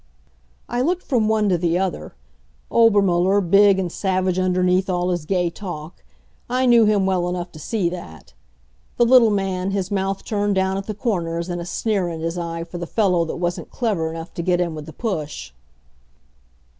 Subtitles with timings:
[0.67, 2.15] I looked from one to the other
[2.71, 6.03] Obermuller, big and savage underneath all his gay talk,
[6.49, 8.33] I knew him well enough to see that;
[8.97, 12.35] the little man, his mouth turned down at the corners and a sneer in his
[12.35, 15.51] eye for the fellow that wasn't clever enough to get in with the push.